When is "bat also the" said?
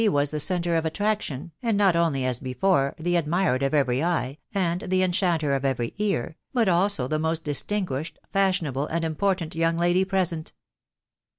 6.55-7.19